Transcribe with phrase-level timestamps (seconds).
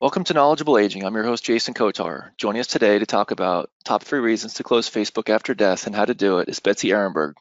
[0.00, 1.04] Welcome to Knowledgeable Aging.
[1.04, 2.30] I'm your host, Jason Kotar.
[2.38, 5.94] Joining us today to talk about top three reasons to close Facebook after death and
[5.94, 7.34] how to do it is Betsy Ehrenberg.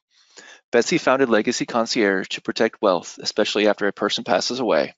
[0.69, 4.93] Betsy founded Legacy Concierge to protect wealth, especially after a person passes away.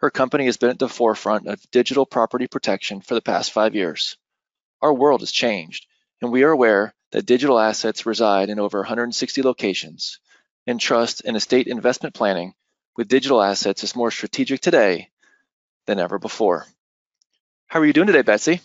[0.00, 3.74] Her company has been at the forefront of digital property protection for the past five
[3.74, 4.18] years.
[4.82, 5.86] Our world has changed,
[6.20, 10.18] and we are aware that digital assets reside in over 160 locations,
[10.66, 12.52] and trust and estate investment planning
[12.94, 15.08] with digital assets is more strategic today
[15.88, 16.66] than ever before.
[17.66, 18.60] How are you doing today, Betsy?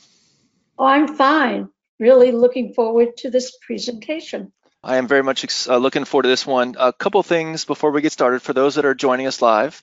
[0.77, 1.69] Oh, I'm fine.
[1.99, 4.51] Really looking forward to this presentation.
[4.83, 6.75] I am very much uh, looking forward to this one.
[6.77, 8.41] A couple things before we get started.
[8.41, 9.81] For those that are joining us live,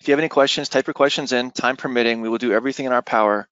[0.00, 1.50] if you have any questions, type your questions in.
[1.50, 3.48] Time permitting, we will do everything in our power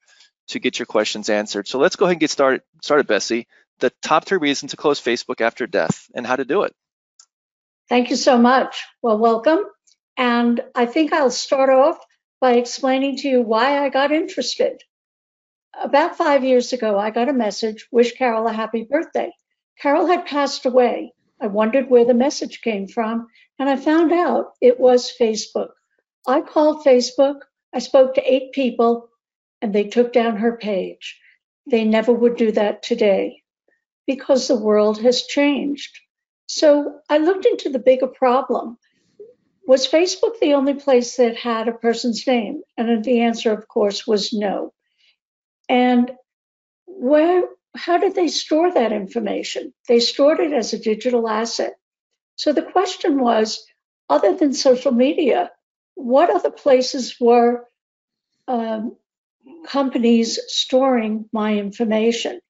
[0.48, 1.66] to get your questions answered.
[1.66, 3.46] So let's go ahead and get started, started Betsy.
[3.78, 6.74] The top three reasons to close Facebook after death and how to do it.
[7.88, 8.84] Thank you so much.
[9.00, 9.60] Well, welcome.
[10.18, 11.98] And I think I'll start off
[12.40, 14.82] by explaining to you why I got interested.
[15.78, 19.30] About five years ago, I got a message, wish Carol a happy birthday.
[19.78, 21.12] Carol had passed away.
[21.40, 25.70] I wondered where the message came from, and I found out it was Facebook.
[26.26, 27.40] I called Facebook,
[27.74, 29.10] I spoke to eight people,
[29.62, 31.20] and they took down her page.
[31.70, 33.42] They never would do that today
[34.06, 35.98] because the world has changed.
[36.46, 38.76] So I looked into the bigger problem
[39.70, 42.60] was Facebook the only place that had a person's name?
[42.76, 44.72] And the answer, of course, was no.
[45.68, 46.10] And
[46.86, 47.44] where,
[47.76, 49.72] how did they store that information?
[49.86, 51.74] They stored it as a digital asset.
[52.34, 53.64] So the question was,
[54.08, 55.52] other than social media,
[55.94, 57.64] what other places were
[58.48, 58.96] um,
[59.68, 62.40] companies storing my information?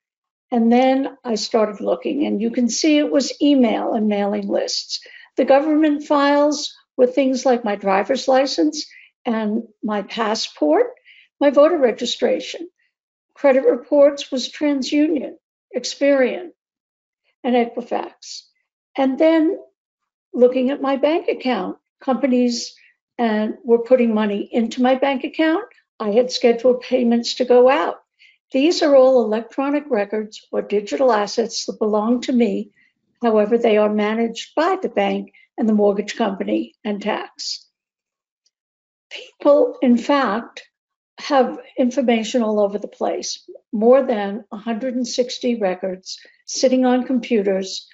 [0.50, 5.00] And then I started looking, and you can see it was email and mailing lists.
[5.36, 8.86] The government files with things like my driver's license
[9.24, 10.88] and my passport,
[11.40, 12.68] my voter registration.
[13.32, 15.36] Credit reports was TransUnion,
[15.74, 16.50] Experian,
[17.42, 18.42] and Equifax.
[18.98, 19.58] And then
[20.34, 22.74] looking at my bank account, companies
[23.16, 25.64] and were putting money into my bank account.
[25.98, 27.96] I had scheduled payments to go out.
[28.52, 32.72] These are all electronic records or digital assets that belong to me.
[33.22, 37.68] However, they are managed by the bank and the mortgage company and tax.
[39.10, 40.62] People, in fact,
[41.18, 47.86] have information all over the place, more than 160 records sitting on computers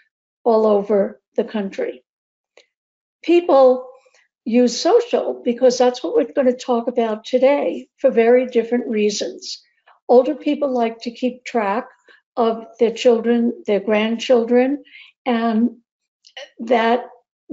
[0.45, 2.05] all over the country.
[3.25, 3.89] People
[4.45, 9.61] use social because that's what we're going to talk about today for very different reasons.
[10.09, 11.89] Older people like to keep track
[12.37, 14.85] of their children, their grandchildren,
[15.25, 15.79] and
[16.61, 17.07] that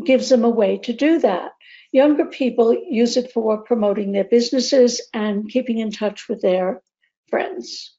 [0.03, 1.51] gives them a way to do that.
[1.91, 6.81] Younger people use it for promoting their businesses and keeping in touch with their
[7.29, 7.95] friends.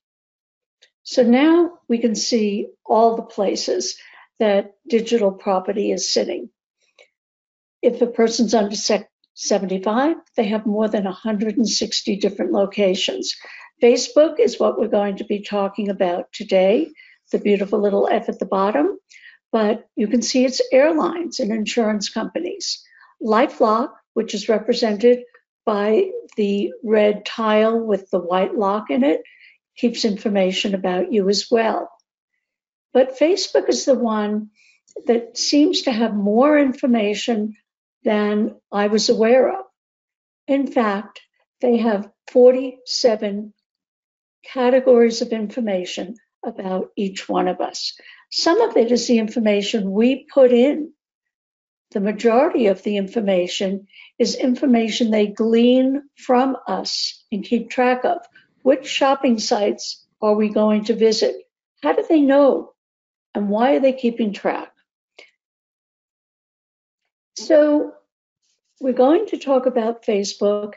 [1.05, 3.97] So now we can see all the places
[4.39, 6.51] that digital property is sitting.
[7.83, 8.75] If a person's under
[9.35, 13.37] 75, they have more than 160 different locations.
[13.83, 16.91] Facebook is what we're going to be talking about today,
[17.31, 18.99] the beautiful little F at the bottom
[19.55, 22.85] but you can see it's airlines and insurance companies.
[23.23, 25.21] LifeLock, which is represented
[25.65, 29.23] by the red tile with the white lock in it,
[29.77, 31.89] keeps information about you as well.
[32.93, 34.51] But Facebook is the one
[35.07, 37.55] that seems to have more information
[38.03, 39.67] than I was aware of.
[40.49, 41.21] In fact,
[41.61, 43.55] they have 47
[44.43, 46.17] categories of information
[46.47, 47.99] about each one of us.
[48.31, 50.93] Some of it is the information we put in.
[51.93, 53.87] The majority of the information
[54.19, 58.19] is information they glean from us and keep track of.
[58.63, 61.37] Which shopping sites are we going to visit?
[61.83, 62.73] How do they know?
[63.35, 64.73] And why are they keeping track?
[67.37, 67.93] So
[68.81, 70.75] we're going to talk about Facebook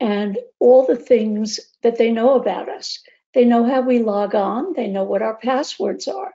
[0.00, 3.00] and all the things that they know about us.
[3.34, 4.72] They know how we log on.
[4.74, 6.32] They know what our passwords are.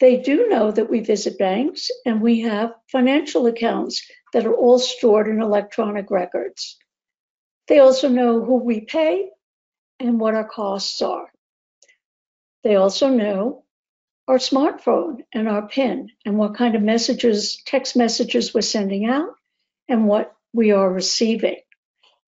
[0.00, 4.02] They do know that we visit banks and we have financial accounts
[4.32, 6.78] that are all stored in electronic records.
[7.68, 9.28] They also know who we pay
[9.98, 11.30] and what our costs are.
[12.64, 13.64] They also know
[14.26, 19.34] our smartphone and our PIN and what kind of messages, text messages we're sending out
[19.88, 21.56] and what we are receiving.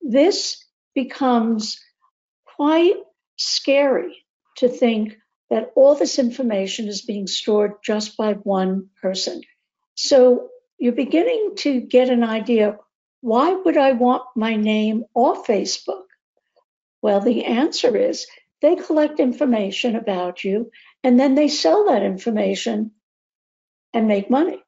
[0.02, 0.62] This
[0.94, 1.80] becomes
[2.44, 2.96] quite
[3.44, 4.24] scary
[4.56, 5.16] to think
[5.50, 9.42] that all this information is being stored just by one person.
[9.94, 10.48] So
[10.78, 12.78] you're beginning to get an idea
[13.20, 16.06] why would I want my name off Facebook?
[17.02, 18.26] Well, the answer is
[18.60, 20.72] they collect information about you
[21.04, 22.90] and then they sell that information
[23.94, 24.62] and make money.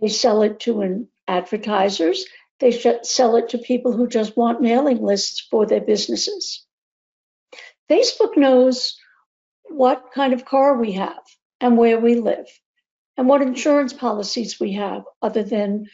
[0.00, 2.26] They sell it to an advertisers.
[2.60, 6.64] They sell it to people who just want mailing lists for their businesses.
[7.92, 8.96] Facebook knows
[9.64, 11.22] what kind of car we have
[11.60, 12.46] and where we live
[13.18, 15.90] and what insurance policies we have other than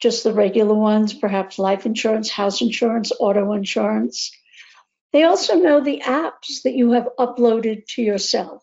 [0.00, 4.30] just the regular ones, perhaps life insurance, house insurance, auto insurance.
[5.14, 8.62] They also know the apps that you have uploaded to yourself.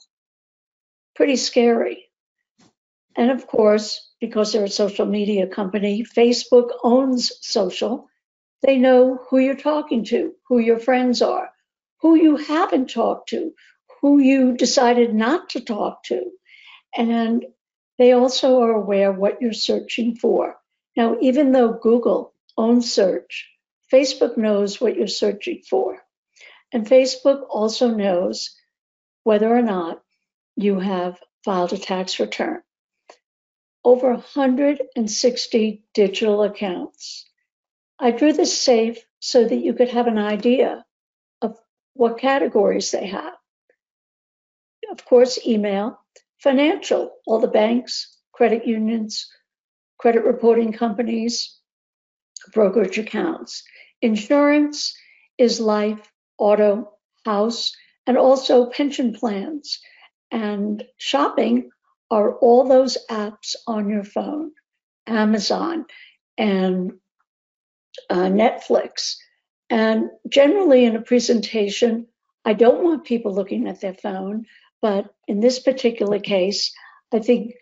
[1.15, 2.05] Pretty scary.
[3.15, 8.07] And of course, because they're a social media company, Facebook owns social.
[8.61, 11.49] They know who you're talking to, who your friends are,
[12.01, 13.53] who you haven't talked to,
[14.01, 16.31] who you decided not to talk to.
[16.95, 17.45] And
[17.97, 20.57] they also are aware what you're searching for.
[20.95, 23.49] Now, even though Google owns search,
[23.91, 25.99] Facebook knows what you're searching for.
[26.71, 28.55] And Facebook also knows
[29.23, 30.01] whether or not
[30.55, 32.61] you have filed a tax return.
[33.83, 37.25] Over 160 digital accounts.
[37.99, 40.85] I drew this safe so that you could have an idea
[41.97, 43.33] what categories they have.
[44.91, 45.99] Of course, email,
[46.39, 49.29] financial, all the banks, credit unions,
[49.99, 51.57] credit reporting companies,
[52.53, 53.63] brokerage accounts.
[54.01, 54.95] Insurance
[55.37, 55.99] is life,
[56.37, 56.91] auto,
[57.25, 59.79] house, and also pension plans.
[60.31, 61.69] And shopping
[62.09, 64.51] are all those apps on your phone,
[65.07, 65.85] Amazon
[66.37, 66.93] and
[68.09, 69.15] uh, Netflix.
[69.69, 72.07] And generally, in a presentation,
[72.45, 74.45] I don't want people looking at their phone,
[74.81, 76.73] but in this particular case,
[77.11, 77.53] I think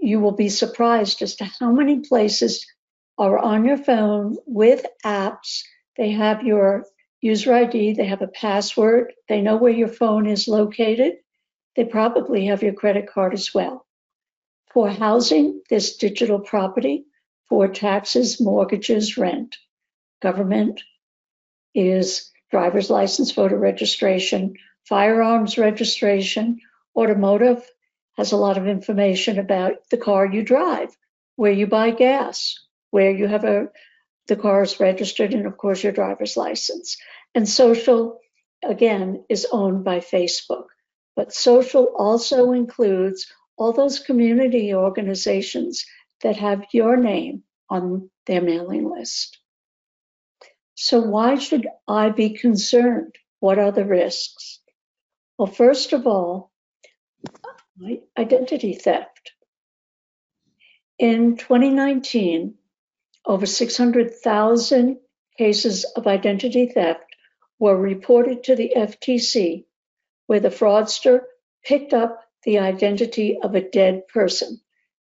[0.00, 2.66] you will be surprised as to how many places
[3.18, 5.62] are on your phone with apps.
[5.96, 6.86] They have your
[7.20, 11.14] user ID, they have a password, they know where your phone is located,
[11.76, 13.86] they probably have your credit card as well.
[14.72, 17.04] For housing, there's digital property.
[17.48, 19.56] For taxes, mortgages, rent.
[20.20, 20.82] Government
[21.74, 24.54] is driver's license, voter registration,
[24.88, 26.60] firearms registration.
[26.96, 27.68] Automotive
[28.16, 30.96] has a lot of information about the car you drive,
[31.36, 32.58] where you buy gas,
[32.90, 33.68] where you have a
[34.26, 36.96] the car is registered, and of course your driver's license.
[37.34, 38.20] And social,
[38.62, 40.66] again, is owned by Facebook.
[41.16, 43.26] But social also includes
[43.56, 45.84] all those community organizations
[46.22, 49.38] that have your name on their mailing list.
[50.74, 53.14] So why should I be concerned?
[53.40, 54.60] What are the risks?
[55.38, 56.50] Well, first of all,
[58.16, 59.32] identity theft.
[60.98, 62.54] In 2019,
[63.26, 64.98] over 600,000
[65.36, 67.04] cases of identity theft
[67.58, 69.64] were reported to the FTC
[70.26, 71.20] where the fraudster
[71.64, 74.60] picked up the identity of a dead person.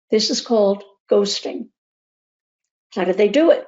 [0.09, 1.69] This is called ghosting.
[2.93, 3.65] How do they do it?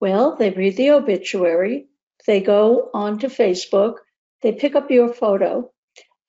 [0.00, 1.88] Well, they read the obituary,
[2.26, 3.96] they go onto Facebook,
[4.42, 5.72] they pick up your photo,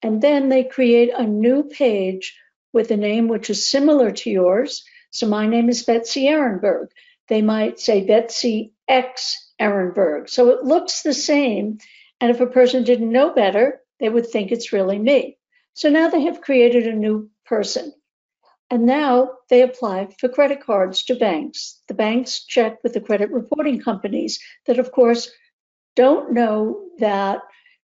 [0.01, 2.37] and then they create a new page
[2.73, 4.83] with a name which is similar to yours.
[5.11, 6.87] So my name is Betsy Ehrenberg.
[7.27, 10.29] They might say Betsy X Ehrenberg.
[10.29, 11.79] So it looks the same.
[12.21, 15.37] And if a person didn't know better, they would think it's really me.
[15.73, 17.93] So now they have created a new person.
[18.71, 21.81] And now they apply for credit cards to banks.
[21.87, 25.31] The banks check with the credit reporting companies that, of course,
[25.95, 27.41] don't know that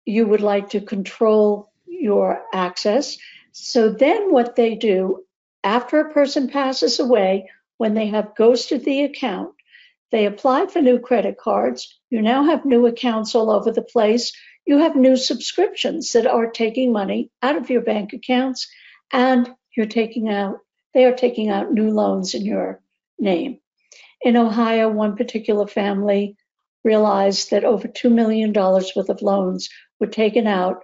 [0.07, 3.19] you would like to control your access.
[3.53, 5.25] So then what they do
[5.63, 9.55] after a person passes away, when they have ghosted the account,
[10.11, 12.01] they apply for new credit cards.
[12.11, 14.33] You now have new accounts all over the place.
[14.67, 18.69] You have new subscriptions that are taking money out of your bank accounts
[19.13, 20.59] and you're taking out,
[20.95, 22.81] they are taking out new loans in your
[23.19, 23.61] name.
[24.23, 26.37] In Ohio, one particular family
[26.85, 29.69] realized that over $2 million worth of loans
[29.99, 30.83] were taken out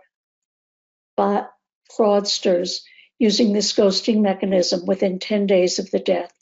[1.16, 1.46] by
[1.98, 2.80] fraudsters
[3.18, 6.32] using this ghosting mechanism within 10 days of the death.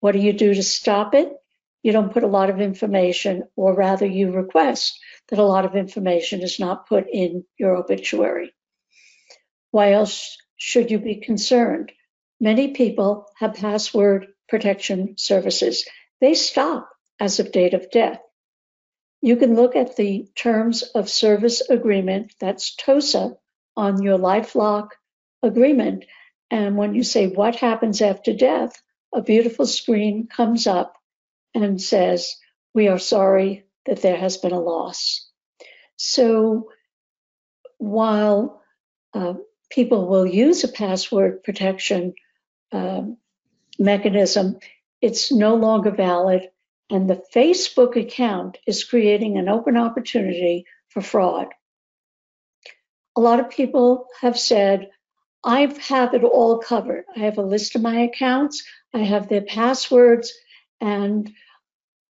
[0.00, 1.32] What do you do to stop it?
[1.84, 4.98] you don't put a lot of information, or rather, you request
[5.28, 8.54] that a lot of information is not put in your obituary.
[9.70, 11.92] Why else should you be concerned?
[12.40, 15.86] Many people have password protection services.
[16.20, 18.20] They stop as of date of death.
[19.20, 23.36] You can look at the terms of service agreement, that's TOSA,
[23.76, 24.88] on your LifeLock
[25.42, 26.04] agreement.
[26.50, 28.80] And when you say what happens after death,
[29.14, 30.94] a beautiful screen comes up
[31.54, 32.36] and says,
[32.74, 35.28] We are sorry that there has been a loss.
[35.96, 36.70] So
[37.78, 38.62] while
[39.14, 39.34] uh,
[39.70, 42.14] people will use a password protection
[42.74, 43.16] um,
[43.78, 44.58] mechanism,
[45.00, 46.50] it's no longer valid.
[46.90, 51.48] And the Facebook account is creating an open opportunity for fraud.
[53.16, 54.90] A lot of people have said,
[55.44, 57.04] I have it all covered.
[57.14, 60.32] I have a list of my accounts, I have their passwords,
[60.80, 61.30] and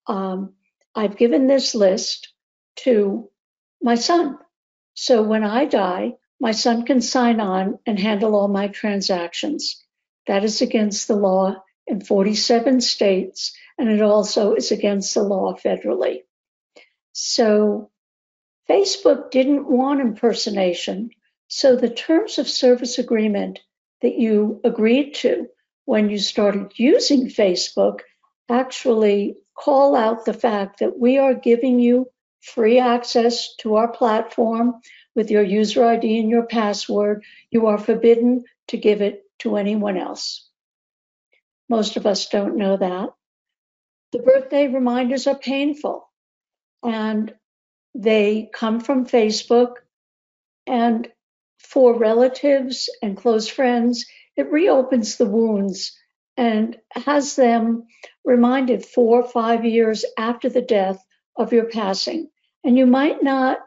[0.07, 0.53] um,
[0.93, 2.33] I've given this list
[2.77, 3.29] to
[3.81, 4.37] my son.
[4.93, 9.80] So when I die, my son can sign on and handle all my transactions.
[10.27, 11.55] That is against the law
[11.87, 16.19] in 47 states, and it also is against the law federally.
[17.13, 17.91] So
[18.69, 21.09] Facebook didn't want impersonation,
[21.47, 23.59] so the terms of service agreement
[24.01, 25.47] that you agreed to
[25.85, 27.99] when you started using Facebook
[28.49, 32.07] actually call out the fact that we are giving you
[32.41, 34.75] free access to our platform
[35.15, 37.23] with your user ID and your password.
[37.49, 40.50] You are forbidden to give it to anyone else.
[41.69, 43.10] Most of us don't know that.
[44.12, 46.07] The birthday reminders are painful
[46.83, 47.33] and
[47.95, 49.75] they come from Facebook.
[50.67, 51.07] And
[51.60, 54.05] for relatives and close friends,
[54.36, 55.98] it reopens the wounds
[56.38, 57.88] and has them
[58.25, 61.03] reminded four or five years after the death
[61.36, 62.29] of your passing.
[62.63, 63.60] And you might not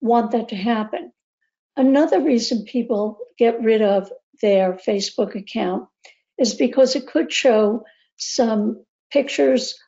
[0.00, 1.12] want that to happen.
[1.76, 4.10] Another reason people get rid of
[4.42, 5.88] their Facebook account
[6.38, 7.84] is because it could show
[8.16, 9.78] some pictures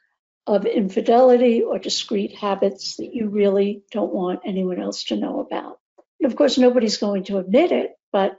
[0.46, 5.78] of infidelity or discreet habits that you really don't want anyone else to know about.
[6.20, 8.38] And of course, nobody's going to admit it, but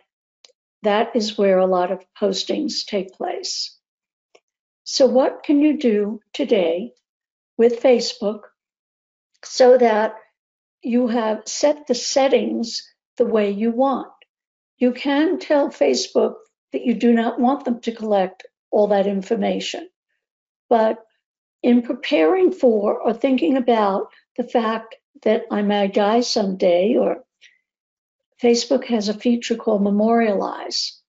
[0.84, 3.76] that is where a lot of postings take place.
[4.84, 6.94] So, what can you do today
[7.58, 8.42] with Facebook
[9.44, 10.16] so that
[10.84, 14.15] you have set the settings the way you want?
[14.78, 16.36] You can tell Facebook
[16.74, 19.90] that you do not want them to collect all that information.
[20.70, 21.00] But
[21.64, 27.24] in preparing for or thinking about the fact that I may die someday, or
[28.42, 31.00] Facebook has a feature called Memorialize.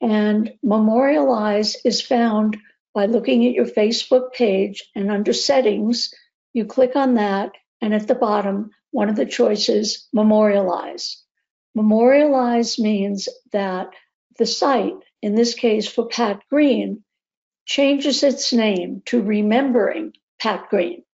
[0.00, 2.56] And Memorialize is found
[2.94, 6.12] by looking at your Facebook page and under settings,
[6.52, 11.21] you click on that, and at the bottom, one of the choices, Memorialize.
[11.74, 13.90] Memorialize means that
[14.38, 17.04] the site, in this case for Pat Green,
[17.64, 21.04] changes its name to Remembering Pat Green.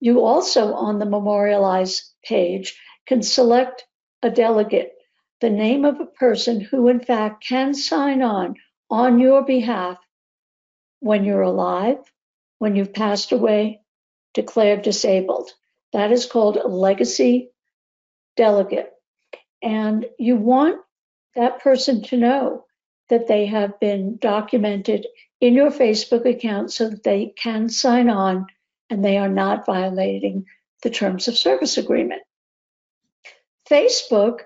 [0.00, 3.84] You also, on the Memorialize page, can select
[4.22, 4.92] a delegate,
[5.40, 8.56] the name of a person who, in fact, can sign on
[8.90, 9.98] on your behalf
[11.00, 11.98] when you're alive,
[12.58, 13.80] when you've passed away,
[14.34, 15.50] declared disabled.
[15.92, 17.50] That is called a legacy
[18.36, 18.92] delegate.
[19.62, 20.80] And you want
[21.34, 22.64] that person to know
[23.08, 25.06] that they have been documented
[25.40, 28.46] in your Facebook account so that they can sign on
[28.90, 30.46] and they are not violating
[30.82, 32.22] the terms of service agreement.
[33.68, 34.40] Facebook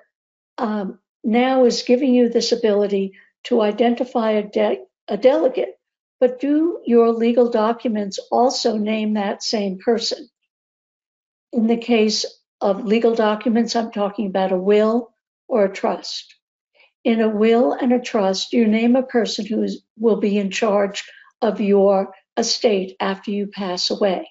[0.59, 3.14] um, now is giving you this ability
[3.45, 5.79] to identify a, de- a delegate,
[6.19, 10.29] but do your legal documents also name that same person?
[11.52, 12.25] In the case
[12.61, 15.12] of legal documents, I'm talking about a will
[15.49, 16.35] or a trust.
[17.05, 20.50] In a will and a trust, you name a person who is, will be in
[20.50, 21.05] charge
[21.40, 24.29] of your estate after you pass away.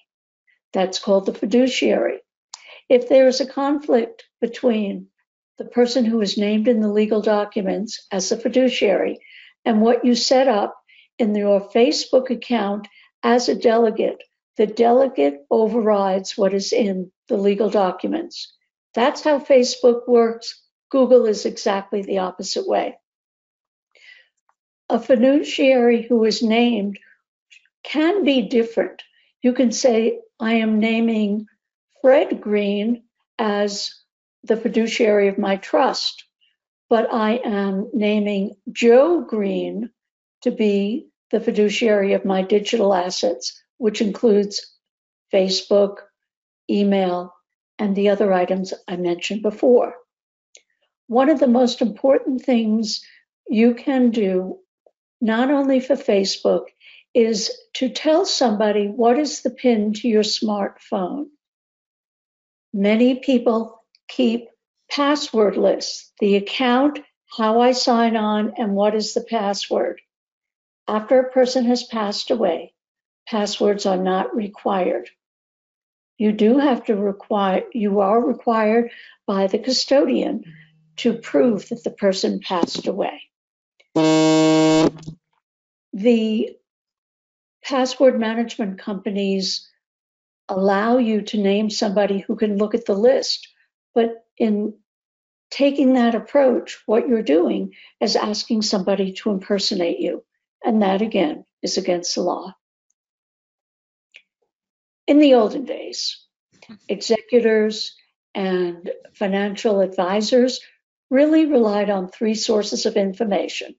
[0.72, 2.20] That's called the fiduciary.
[2.88, 5.08] If there is a conflict between
[5.58, 9.18] the person who is named in the legal documents as the fiduciary
[9.64, 10.76] and what you set up
[11.18, 12.88] in your Facebook account
[13.22, 14.22] as a delegate,
[14.60, 18.52] the delegate overrides what is in the legal documents.
[18.94, 22.98] That's how Facebook works Google is exactly the opposite way.
[24.90, 26.98] A fiduciary who is named
[27.84, 29.02] can be different.
[29.40, 31.46] You can say, I am naming
[32.02, 33.04] Fred Green
[33.38, 33.94] as
[34.42, 36.26] the fiduciary of my trust,
[36.90, 39.88] but I am naming Joe Green
[40.42, 44.76] to be the fiduciary of my digital assets, which includes
[45.32, 45.96] Facebook,
[46.70, 47.34] email,
[47.78, 49.94] and the other items I mentioned before
[51.10, 53.04] one of the most important things
[53.48, 54.60] you can do,
[55.20, 56.66] not only for Facebook,
[57.14, 61.24] is to tell somebody what is the PIN to your smartphone.
[62.72, 64.50] Many people keep
[64.88, 67.00] password lists, the account,
[67.36, 70.00] how I sign on, and what is the password.
[70.86, 72.72] After a person has passed away,
[73.30, 75.08] passwords are not required.
[76.18, 78.90] you do have to require, you are required
[79.26, 80.44] by the custodian
[80.96, 83.22] to prove that the person passed away.
[85.94, 86.56] The
[87.64, 89.66] password management companies
[90.48, 93.48] allow you to name somebody who can look at the list,
[93.94, 94.74] but in
[95.50, 100.22] taking that approach, what you're doing is asking somebody to impersonate you.
[100.64, 102.54] And that again is against the law.
[105.10, 106.24] In the olden days,
[106.88, 107.96] executors
[108.32, 110.60] and financial advisors
[111.10, 113.74] really relied on three sources of information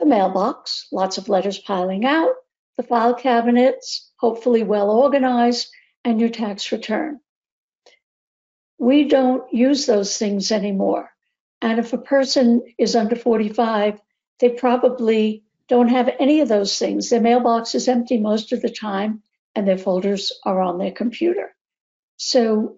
[0.00, 2.34] the mailbox, lots of letters piling out,
[2.76, 5.68] the file cabinets, hopefully well organized,
[6.04, 7.20] and your tax return.
[8.76, 11.10] We don't use those things anymore.
[11.60, 14.00] And if a person is under 45,
[14.40, 17.08] they probably don't have any of those things.
[17.08, 19.22] Their mailbox is empty most of the time,
[19.54, 21.54] and their folders are on their computer.
[22.16, 22.76] So,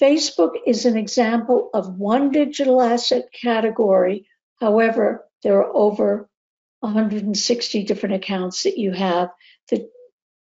[0.00, 4.26] Facebook is an example of one digital asset category.
[4.60, 6.28] However, there are over
[6.80, 9.30] 160 different accounts that you have
[9.70, 9.88] that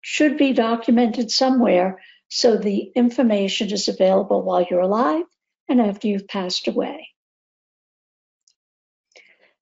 [0.01, 5.25] should be documented somewhere so the information is available while you're alive
[5.69, 7.09] and after you've passed away.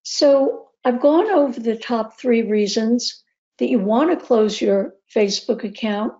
[0.03, 3.21] So I've gone over the top three reasons
[3.59, 6.13] that you want to close your Facebook account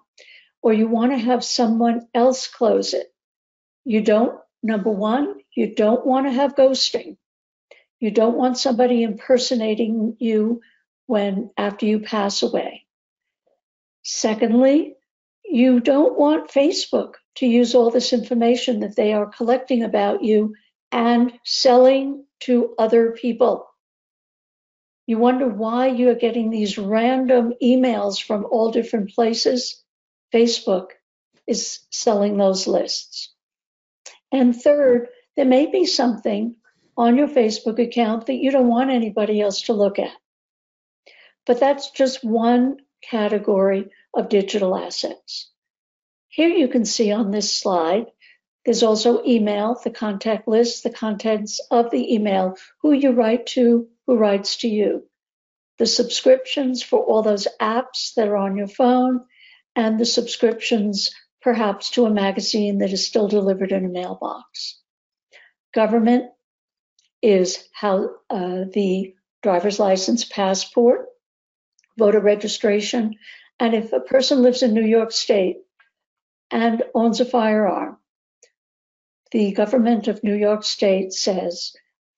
[0.62, 3.12] or you want to have someone else close it.
[3.84, 7.18] You don't, number one, you don't want to have ghosting.
[8.00, 10.62] You don't want somebody impersonating you
[11.08, 12.86] when after you pass away.
[14.04, 14.96] Secondly,
[15.44, 20.56] you don't want Facebook to use all this information that they are collecting about you
[20.92, 23.71] and selling to other people.
[25.12, 29.84] You wonder why you're getting these random emails from all different places.
[30.34, 30.92] Facebook
[31.46, 33.34] is selling those lists.
[34.32, 36.56] And third, there may be something
[36.96, 40.16] on your Facebook account that you don't want anybody else to look at.
[41.46, 45.52] But that's just one category of digital assets.
[46.30, 48.06] Here you can see on this slide,
[48.64, 53.90] there's also email, the contact list, the contents of the email, who you write to,
[54.12, 55.08] who writes to you,
[55.78, 59.22] the subscriptions for all those apps that are on your phone,
[59.74, 64.82] and the subscriptions perhaps to a magazine that is still delivered in a mailbox.
[65.74, 66.26] Government
[67.22, 71.06] is how uh, the driver's license, passport,
[71.98, 73.16] voter registration,
[73.62, 75.56] and if a person lives in New York State
[76.52, 77.98] and owns a firearm,
[79.32, 81.72] the government of New York State says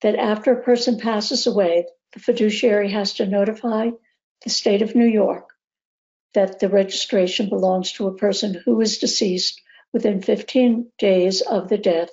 [0.04, 3.90] that after a person passes away, the fiduciary has to notify
[4.44, 5.50] the state of New York
[6.34, 9.62] that the registration belongs to a person who is deceased
[9.94, 12.10] within 15 days of the death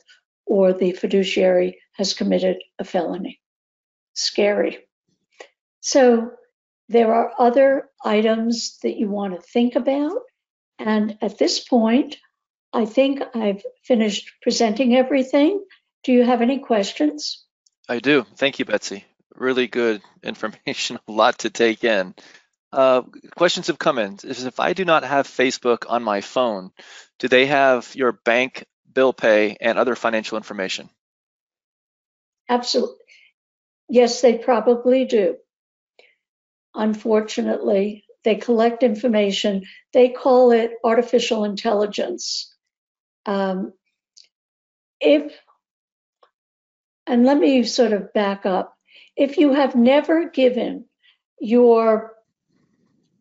[0.46, 3.40] or the fiduciary has committed a felony.
[4.14, 4.86] Scary.
[5.80, 6.30] So
[6.88, 10.18] there are other items that you want to think about.
[10.78, 12.18] And at this point,
[12.72, 15.64] I think I've finished presenting everything.
[16.04, 17.44] Do you have any questions?
[17.90, 18.24] I do.
[18.36, 19.04] Thank you, Betsy.
[19.34, 22.14] Really good information, a lot to take in.
[22.72, 23.02] Uh,
[23.36, 24.18] questions have come in.
[24.24, 26.70] Is if I do not have Facebook on my phone,
[27.18, 30.88] do they have your bank bill pay and other financial information?
[32.48, 32.96] Absolutely.
[33.88, 35.36] Yes, they probably do
[36.74, 39.64] unfortunately, they collect information.
[39.92, 42.54] They call it artificial intelligence.
[43.26, 43.72] Um,
[45.00, 45.32] if,
[47.10, 48.76] and let me sort of back up.
[49.16, 50.84] If you have never given
[51.40, 52.14] your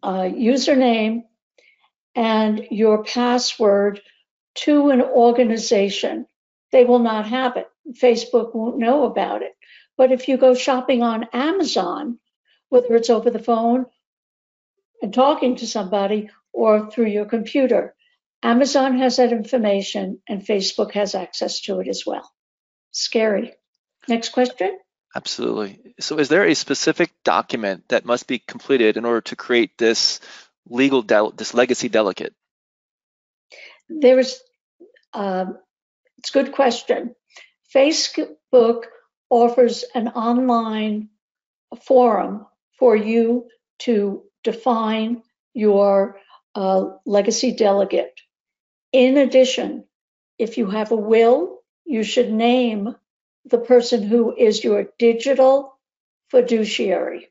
[0.04, 1.24] uh, username
[2.14, 4.00] and your password
[4.56, 6.28] to an organization,
[6.72, 7.68] they will not have it.
[8.00, 9.54] Facebook won't know about it.
[9.98, 12.20] But if you go shopping on Amazon,
[12.70, 13.88] whether it's over the phone
[15.02, 17.96] and talking to somebody or through your computer.
[18.44, 22.32] Amazon has that information and Facebook has access to it as well.
[22.92, 23.56] Scary.
[24.10, 24.78] Next question.
[25.16, 25.94] Absolutely.
[26.00, 30.20] So, is there a specific document that must be completed in order to create this
[30.68, 32.34] legal, this legacy delegate?
[33.88, 34.40] There is,
[35.14, 35.58] um,
[36.18, 37.16] it's a good question.
[37.74, 38.84] Facebook
[39.30, 41.10] offers an online
[41.84, 42.46] forum
[42.78, 43.48] for you
[43.80, 46.18] to define your
[46.56, 48.20] uh, legacy delegate.
[48.92, 49.86] In addition,
[50.38, 52.96] if you have a will, you should name
[53.46, 55.78] the person who is your digital
[56.30, 57.30] fiduciary.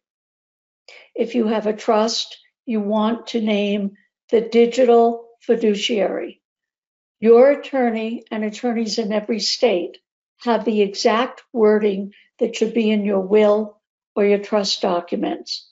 [1.14, 3.96] If you have a trust, you want to name
[4.30, 6.40] the digital fiduciary.
[7.20, 9.98] Your attorney and attorneys in every state
[10.42, 13.80] have the exact wording that should be in your will
[14.14, 15.68] or your trust documents.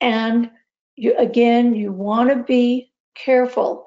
[0.00, 0.50] And
[0.96, 3.86] you, again, you want to be careful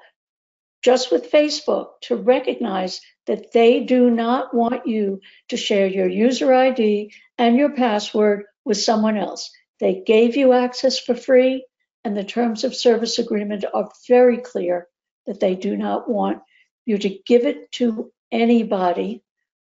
[0.82, 6.52] just with Facebook to recognize that they do not want you to share your user
[6.52, 9.50] ID and your password with someone else.
[9.78, 11.64] They gave you access for free,
[12.04, 14.88] and the terms of service agreement are very clear
[15.26, 16.42] that they do not want
[16.86, 19.22] you to give it to anybody,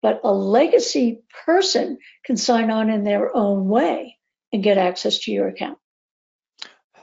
[0.02, 4.18] but a legacy person can sign on in their own way
[4.52, 5.78] and get access to your account.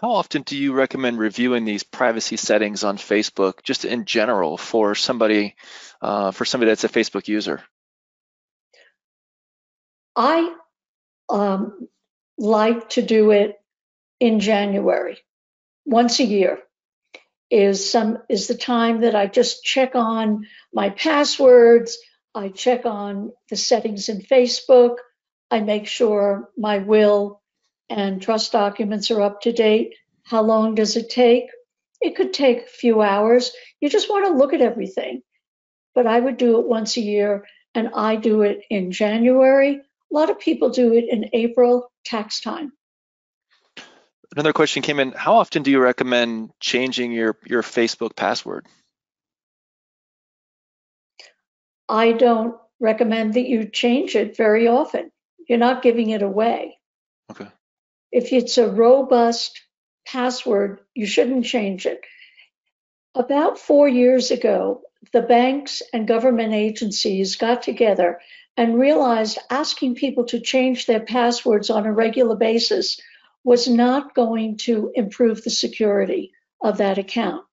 [0.05, 4.95] How often do you recommend reviewing these privacy settings on Facebook, just in general, for
[4.95, 5.57] somebody
[6.03, 7.63] uh, for somebody that's a Facebook user?
[10.15, 10.55] I
[11.31, 11.89] um,
[12.37, 13.59] like to do it
[14.21, 15.21] in January,
[15.87, 16.59] once a year.
[17.49, 21.97] Is some is the time that I just check on my passwords.
[22.35, 24.97] I check on the settings in Facebook.
[25.51, 27.41] I make sure my will
[27.95, 29.95] and trust documents are up to date.
[30.25, 31.45] How long does it take?
[32.01, 33.53] It could take a few hours.
[33.81, 35.23] You just want to look at everything.
[35.95, 39.77] But I would do it once a year, and I do it in January.
[39.77, 42.73] A lot of people do it in April, tax time.
[44.35, 45.13] Another question came in.
[45.13, 48.67] How often do you recommend changing your, your Facebook password?
[51.89, 55.13] I don't recommend that you change it very often.
[55.49, 56.77] You're not giving it away.
[57.31, 57.47] Okay.
[58.15, 59.61] If it's a robust
[60.07, 62.01] password, you shouldn't change it.
[63.17, 68.21] About four years ago, the banks and government agencies got together
[68.57, 73.01] and realized asking people to change their passwords on a regular basis
[73.43, 76.31] was not going to improve the security
[76.63, 77.45] of that account.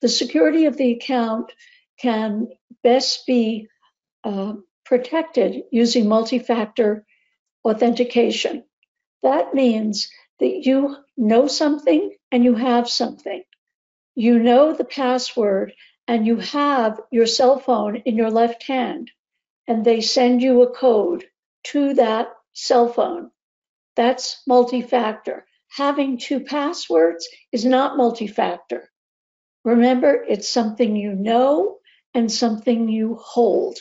[0.00, 1.52] The security of the account
[2.00, 2.48] can
[2.82, 3.68] best be
[4.24, 7.06] uh, protected using multi-factor
[7.64, 8.64] authentication.
[9.22, 13.42] That means that you know something and you have something.
[14.14, 15.72] You know the password
[16.08, 19.10] and you have your cell phone in your left hand
[19.68, 21.24] and they send you a code
[21.64, 23.30] to that cell phone.
[23.96, 25.46] That's multi-factor.
[25.68, 28.90] Having two passwords is not multi-factor.
[29.64, 31.78] Remember, it's something you know
[32.14, 33.78] and something you hold.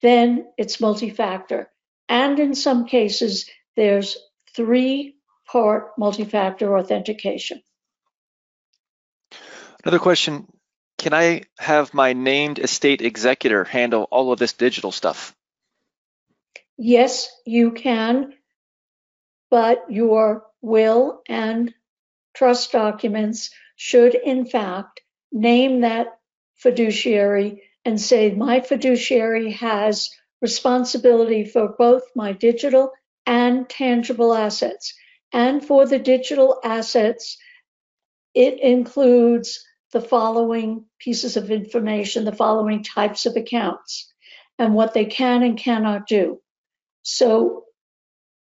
[0.00, 1.70] Then it's multi-factor.
[2.08, 4.16] And in some cases, there's
[4.54, 7.62] three part multi-factor authentication.
[9.84, 10.46] Another question,
[10.98, 15.34] can I have my named estate executor handle all of this digital stuff?
[16.78, 18.34] Yes, you can,
[19.50, 21.74] but your will and
[22.34, 25.00] trust documents should in fact
[25.32, 26.06] name that
[26.56, 32.92] fiduciary and say my fiduciary has responsibility for both my digital
[33.26, 34.94] and tangible assets.
[35.32, 37.38] And for the digital assets,
[38.34, 44.12] it includes the following pieces of information, the following types of accounts,
[44.58, 46.40] and what they can and cannot do.
[47.02, 47.64] So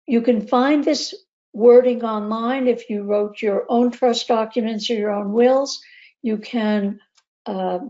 [0.06, 1.14] you can find this
[1.52, 5.80] wording online if you wrote your own trust documents or your own wills.
[6.22, 7.00] You can
[7.46, 7.80] uh,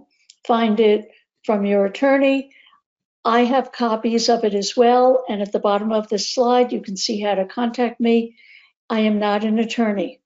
[0.47, 1.11] find it
[1.45, 2.53] from your attorney.
[3.25, 6.81] I have copies of it as well, and at the bottom of this slide, you
[6.81, 8.37] can see how to contact me
[8.91, 10.21] I am not an attorney,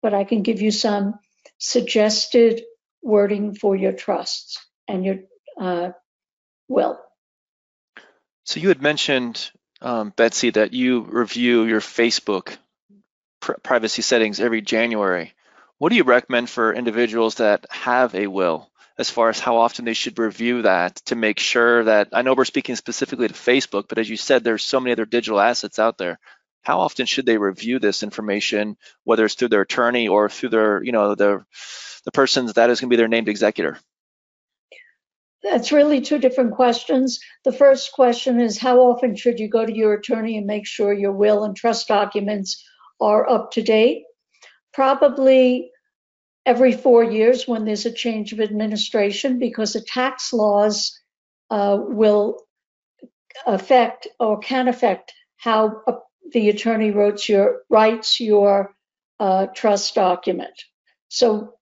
[0.00, 1.18] but I can give you some
[1.58, 2.62] suggested
[3.02, 5.16] wording for your trusts and your
[5.60, 5.90] uh,
[6.68, 7.00] will.
[8.44, 12.56] So you had mentioned, um, Betsy, that you review your Facebook
[13.40, 15.34] pr privacy settings every January.
[15.78, 19.84] What do you recommend for individuals that have a will as far as how often
[19.84, 23.84] they should review that to make sure that, I know we're speaking specifically to Facebook,
[23.88, 26.18] but as you said, there's so many other digital assets out there
[26.64, 30.82] how often should they review this information, whether it's through their attorney or through their,
[30.82, 31.44] you know, the
[32.04, 33.78] the person that is going to be their named executor?
[35.42, 37.20] That's really two different questions.
[37.44, 40.92] The first question is how often should you go to your attorney and make sure
[40.92, 42.64] your will and trust documents
[42.98, 44.04] are up to date?
[44.72, 45.70] Probably
[46.46, 50.98] every four years when there's a change of administration because the tax laws
[51.50, 52.40] uh, will
[53.46, 55.94] affect or can affect how a
[56.32, 58.74] the attorney writes your, writes your
[59.20, 60.64] uh, trust document.
[61.08, 61.54] So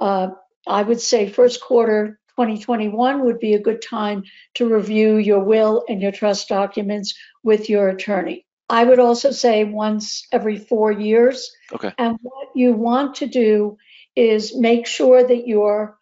[0.00, 0.28] uh,
[0.66, 4.22] I would say first quarter 2021 would be a good time
[4.54, 8.46] to review your will and your trust documents with your attorney.
[8.68, 11.50] I would also say once every four years.
[11.72, 11.92] Okay.
[11.96, 13.78] And what you want to do
[14.18, 15.96] is make sure that your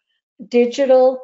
[0.49, 1.21] digital,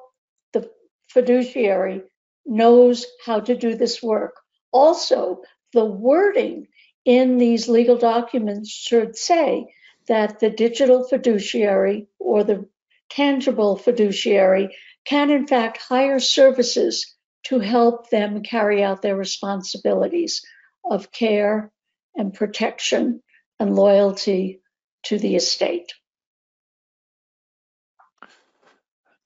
[0.52, 0.70] the
[1.10, 2.04] fiduciary
[2.46, 4.36] knows how to do this work.
[4.72, 5.42] Also,
[5.74, 6.68] the wording
[7.04, 9.66] in these legal documents should say
[10.08, 12.70] that the digital fiduciary or the
[13.10, 20.46] tangible fiduciary can in fact hire services to help them carry out their responsibilities
[20.86, 21.72] of care
[22.16, 23.24] and protection
[23.60, 24.62] and loyalty
[25.04, 25.92] to the estate.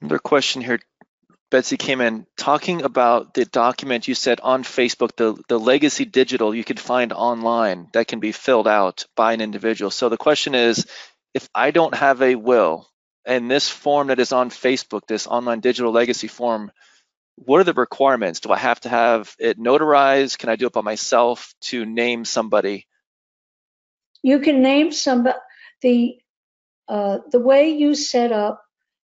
[0.01, 0.79] Another question here,
[1.49, 6.53] Betsy came in talking about the document you said on Facebook, the, the legacy digital
[6.53, 9.89] you can find online that can be filled out by an individual.
[9.89, 10.85] So the question is,
[11.33, 12.87] if I don't have a will
[13.25, 16.71] and this form that is on Facebook, this online digital legacy form,
[17.35, 18.41] what are the requirements?
[18.41, 20.37] Do I have to have it notarized?
[20.37, 22.87] Can I do it by myself to name somebody?
[24.21, 25.37] You can name somebody.
[25.81, 26.17] The
[26.87, 28.63] uh, the way you set up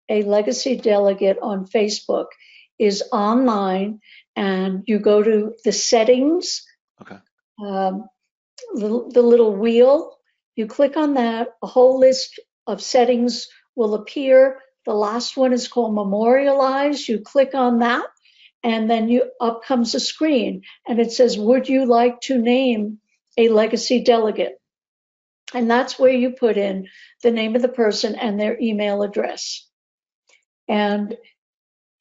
[0.09, 2.27] a legacy delegate on Facebook
[2.79, 3.99] is online,
[4.35, 6.65] and you go to the settings.
[7.01, 7.17] Okay.
[7.59, 8.07] Um,
[8.73, 10.17] the, the little wheel.
[10.55, 11.49] You click on that.
[11.61, 14.59] A whole list of settings will appear.
[14.85, 17.07] The last one is called memorialize.
[17.07, 18.05] You click on that
[18.63, 22.99] and then you up comes a screen and it says, would you like to name
[23.37, 24.59] a legacy delegate?
[25.53, 26.87] And that's where you put in
[27.23, 29.66] the name of the person and their email address.
[30.67, 31.15] And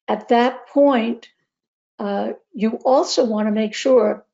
[0.07, 1.29] at that point,
[1.99, 4.25] uh, you also want to make sure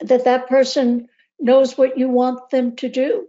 [0.00, 1.08] that that person
[1.40, 3.26] knows what you want them to do.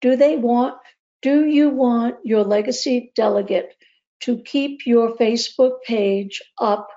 [0.00, 0.76] Do they want,
[1.22, 3.74] do you want your legacy delegate
[4.20, 6.88] to keep your Facebook page up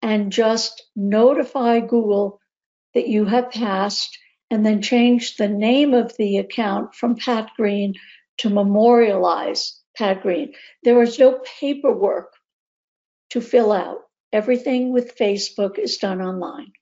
[0.00, 2.40] and just notify Google
[2.94, 4.18] that you have passed
[4.50, 7.94] and then change the name of the account from Pat Green
[8.38, 10.54] to memorialize Pat Green.
[10.82, 12.32] There is no paperwork
[13.30, 13.98] to fill out.
[14.32, 16.72] Everything with Facebook is done online.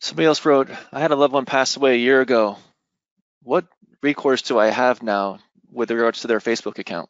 [0.00, 2.58] Somebody else wrote, I had a loved one pass away a year ago.
[3.42, 3.66] What
[4.02, 5.38] recourse do I have now
[5.70, 7.08] with regards to their Facebook account?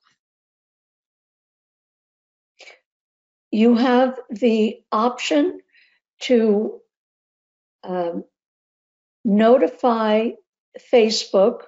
[3.55, 5.61] you have the option
[6.19, 6.81] to
[7.85, 8.25] um,
[9.25, 10.31] notify
[10.93, 11.61] Facebook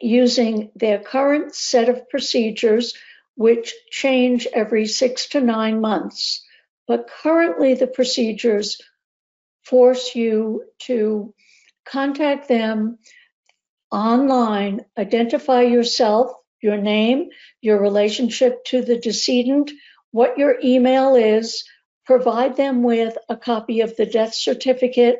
[0.00, 2.94] using their current set of procedures,
[3.36, 6.44] which change every six to nine months.
[6.86, 8.80] But currently, the procedures
[9.64, 11.34] force you to
[11.84, 12.98] contact them
[13.90, 17.28] online, identify yourself, your name,
[17.60, 19.70] your relationship to the decedent,
[20.10, 21.64] what your email is,
[22.04, 25.18] provide them with a copy of the death certificate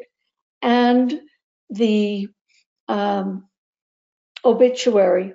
[0.63, 1.21] and
[1.71, 2.29] the
[2.89, 3.49] um,
[4.47, 5.35] obituary.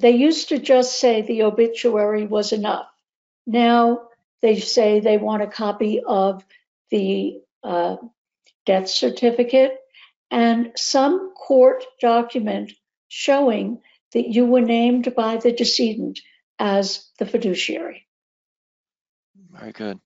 [0.00, 2.86] They used to just say the obituary was enough.
[3.46, 4.08] Now
[4.42, 6.44] they say they want a copy of
[6.90, 7.96] the uh,
[8.64, 9.76] death certificate
[10.30, 12.72] and some court document
[13.08, 13.80] showing
[14.12, 16.20] that you were named by the decedent
[16.58, 18.06] as the fiduciary.
[19.50, 19.98] Very good.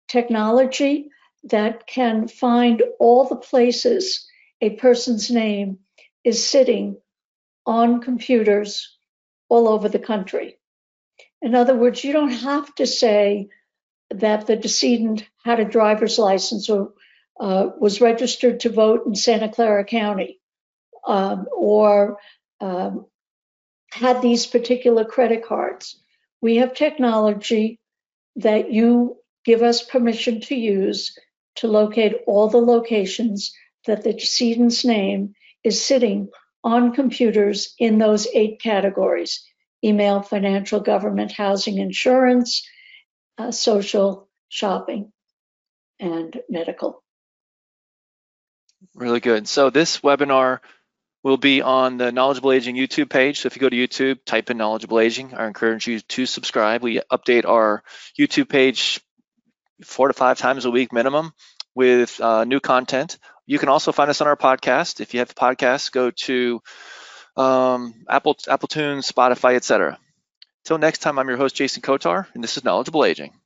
[0.07, 1.09] technology
[1.43, 4.27] that can find all the places
[4.61, 5.79] a person's name
[6.23, 6.97] is sitting
[7.65, 8.97] on computers
[9.49, 10.57] all over the country.
[11.41, 13.49] In other words, you don't have to say
[14.09, 16.93] that the decedent had a driver's license or
[17.39, 20.39] uh, was registered to vote in Santa Clara County
[21.05, 22.17] um, or
[22.59, 23.05] um,
[23.91, 25.99] had these particular credit cards.
[26.41, 27.79] We have technology
[28.37, 31.17] that you give us permission to use
[31.55, 33.53] to locate all the locations
[33.85, 36.29] that the decedent's name is sitting
[36.63, 39.43] on computers in those eight categories
[39.83, 42.67] email, financial, government, housing, insurance,
[43.37, 45.11] uh, social, shopping,
[45.99, 47.03] and medical.
[48.95, 49.47] Really good.
[49.47, 50.59] So this webinar
[51.23, 53.39] will be on the Knowledgeable Aging YouTube page.
[53.39, 55.33] So if you go to YouTube, type in Knowledgeable Aging.
[55.33, 56.83] I encourage you to subscribe.
[56.83, 57.83] We update our
[58.17, 59.01] YouTube page
[59.83, 61.33] four to five times a week minimum
[61.75, 63.17] with uh, new content.
[63.45, 64.99] You can also find us on our podcast.
[64.99, 66.61] If you have podcasts, go to
[67.35, 69.99] um, Apple, Apple Tunes, Spotify, etc.
[70.65, 73.36] Till next time, I'm your host, Jason Kotar, and this is Knowledgeable Aging.